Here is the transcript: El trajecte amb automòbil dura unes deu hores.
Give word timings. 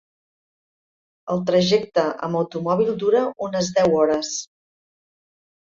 El 1.33 1.43
trajecte 1.49 2.07
amb 2.29 2.41
automòbil 2.41 2.91
dura 3.05 3.23
unes 3.51 3.71
deu 3.79 3.97
hores. 4.01 4.35